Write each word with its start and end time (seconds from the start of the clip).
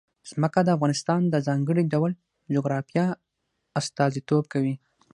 ځمکه 0.29 0.59
د 0.63 0.69
افغانستان 0.75 1.21
د 1.29 1.35
ځانګړي 1.47 1.83
ډول 1.93 2.11
جغرافیه 2.53 3.05
استازیتوب 3.79 4.43
کوي. 4.53 4.73